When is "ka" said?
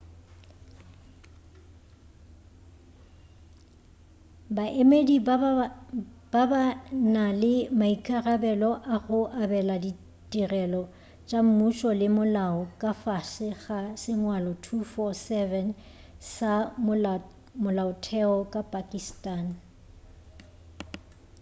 12.81-12.91